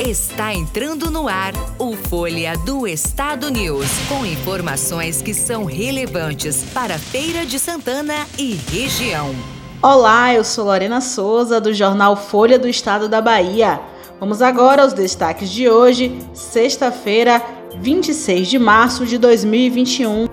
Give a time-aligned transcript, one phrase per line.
[0.00, 6.96] Está entrando no ar o Folha do Estado News, com informações que são relevantes para
[6.96, 9.34] Feira de Santana e região.
[9.82, 13.80] Olá, eu sou Lorena Souza, do jornal Folha do Estado da Bahia.
[14.20, 17.42] Vamos agora aos destaques de hoje, sexta-feira,
[17.80, 20.28] 26 de março de 2021.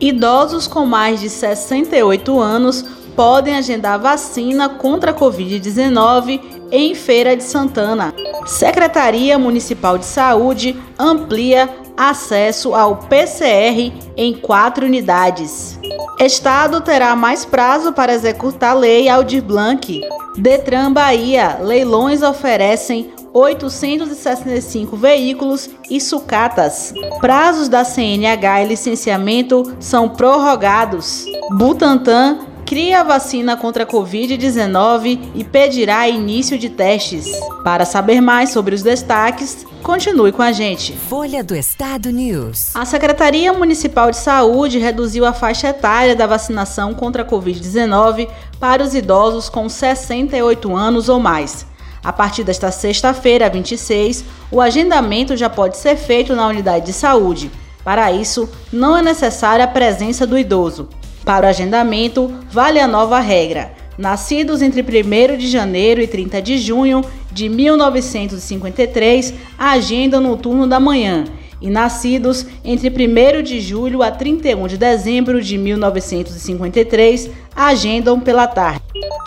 [0.00, 2.82] Idosos com mais de 68 anos
[3.14, 8.14] podem agendar vacina contra a Covid-19 em Feira de Santana.
[8.46, 15.78] Secretaria Municipal de Saúde amplia acesso ao PCR em quatro unidades.
[16.18, 20.00] Estado terá mais prazo para executar lei Aldir Blanc.
[20.36, 26.92] Detran Bahia, leilões oferecem 865 veículos e sucatas.
[27.20, 31.24] Prazos da CNH e licenciamento são prorrogados.
[31.50, 37.26] Butantan cria a vacina contra a Covid-19 e pedirá início de testes.
[37.62, 40.92] Para saber mais sobre os destaques, continue com a gente.
[40.92, 42.74] Folha do Estado News.
[42.74, 48.82] A Secretaria Municipal de Saúde reduziu a faixa etária da vacinação contra a Covid-19 para
[48.82, 51.66] os idosos com 68 anos ou mais.
[52.02, 57.50] A partir desta sexta-feira, 26, o agendamento já pode ser feito na unidade de saúde.
[57.84, 60.88] Para isso, não é necessária a presença do idoso.
[61.24, 63.72] Para o agendamento, vale a nova regra.
[63.96, 70.80] Nascidos entre 1 de janeiro e 30 de junho de 1953, agendam no turno da
[70.80, 71.24] manhã
[71.62, 78.82] e nascidos entre 1 de julho a 31 de dezembro de 1953 agendam pela tarde.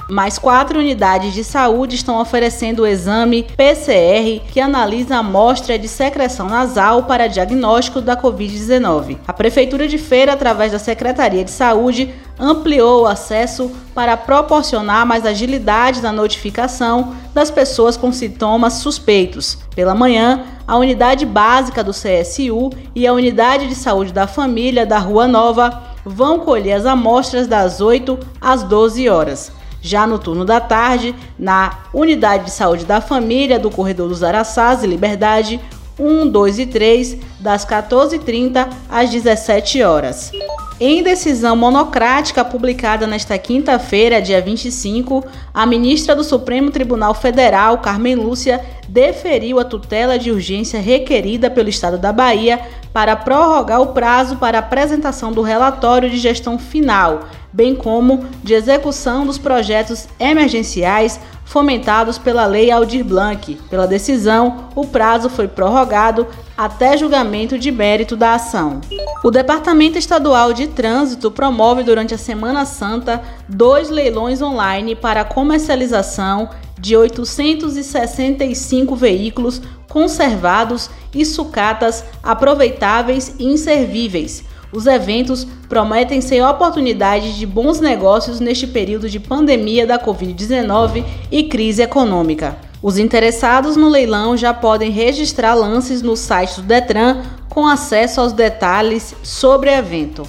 [0.08, 5.88] Mais quatro unidades de saúde estão oferecendo o exame PCR, que analisa a amostra de
[5.88, 9.18] secreção nasal para diagnóstico da Covid-19.
[9.28, 15.26] A Prefeitura de Feira, através da Secretaria de Saúde, ampliou o acesso para proporcionar mais
[15.26, 19.58] agilidade na notificação das pessoas com sintomas suspeitos.
[19.76, 25.00] Pela manhã, a unidade básica do CSU e a unidade de saúde da família da
[25.00, 29.52] Rua Nova vão colher as amostras das 8 às 12 horas.
[29.86, 34.84] Já no turno da tarde, na Unidade de Saúde da Família do Corredor dos Araçás
[34.84, 35.62] e Liberdade,
[36.00, 40.32] 1, 2 e 3, das 14h30 às 17 horas.
[40.80, 45.24] Em decisão monocrática publicada nesta quinta-feira, dia 25,
[45.54, 51.70] a ministra do Supremo Tribunal Federal, Carmen Lúcia, deferiu a tutela de urgência requerida pelo
[51.70, 52.60] Estado da Bahia
[52.96, 59.26] para prorrogar o prazo para apresentação do relatório de gestão final, bem como de execução
[59.26, 63.60] dos projetos emergenciais fomentados pela Lei Aldir Blanc.
[63.70, 66.26] Pela decisão, o prazo foi prorrogado
[66.58, 68.80] até julgamento de mérito da ação.
[69.26, 76.48] O Departamento Estadual de Trânsito promove durante a Semana Santa dois leilões online para comercialização
[76.80, 84.44] de 865 veículos conservados e sucatas aproveitáveis e inservíveis
[84.76, 91.44] os eventos prometem ser oportunidades de bons negócios neste período de pandemia da Covid-19 e
[91.44, 92.58] crise econômica.
[92.86, 98.32] Os interessados no leilão já podem registrar lances no site do Detran com acesso aos
[98.32, 100.22] detalhes sobre o evento.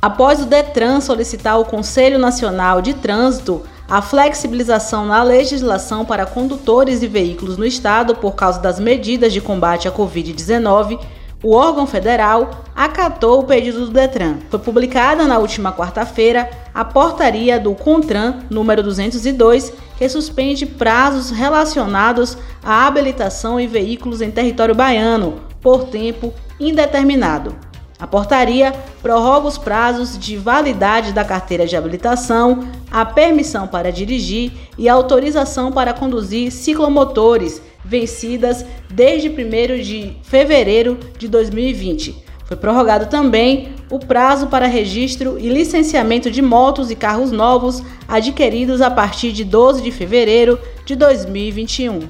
[0.00, 7.02] Após o Detran solicitar ao Conselho Nacional de Trânsito a flexibilização na legislação para condutores
[7.02, 10.98] e veículos no estado por causa das medidas de combate à Covid-19,
[11.42, 14.36] o órgão federal acatou o pedido do Detran.
[14.50, 22.36] Foi publicada na última quarta-feira a portaria do CONTRAN número 202, que suspende prazos relacionados
[22.62, 27.69] à habilitação em veículos em território baiano por tempo indeterminado.
[28.00, 28.72] A portaria
[29.02, 34.94] prorroga os prazos de validade da carteira de habilitação, a permissão para dirigir e a
[34.94, 42.24] autorização para conduzir ciclomotores vencidas desde 1 de fevereiro de 2020.
[42.46, 48.80] Foi prorrogado também o prazo para registro e licenciamento de motos e carros novos adquiridos
[48.80, 52.00] a partir de 12 de fevereiro de 2021.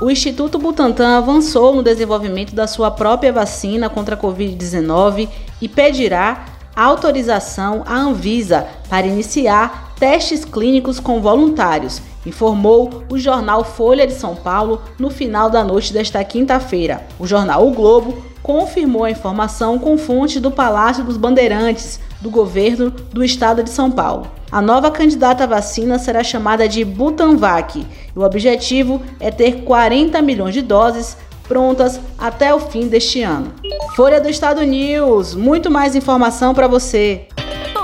[0.00, 5.28] O Instituto Butantan avançou no desenvolvimento da sua própria vacina contra a Covid-19
[5.60, 6.44] e pedirá
[6.74, 14.34] autorização à Anvisa para iniciar testes clínicos com voluntários informou o jornal Folha de São
[14.34, 17.06] Paulo no final da noite desta quinta-feira.
[17.18, 22.92] O jornal O Globo confirmou a informação com fontes do Palácio dos Bandeirantes, do governo
[22.92, 24.30] do estado de São Paulo.
[24.52, 30.22] A nova candidata à vacina será chamada de Butanvac e o objetivo é ter 40
[30.22, 31.16] milhões de doses
[31.48, 33.52] prontas até o fim deste ano.
[33.96, 37.26] Folha do Estado News, muito mais informação para você.